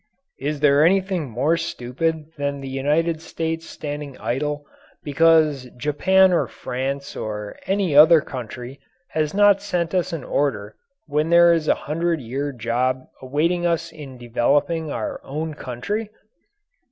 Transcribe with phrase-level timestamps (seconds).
[0.39, 4.65] Is there anything more stupid than the United States standing idle
[5.03, 8.79] because Japan or France or any other country
[9.09, 10.75] has not sent us an order
[11.05, 16.09] when there is a hundred year job awaiting us in developing our own country?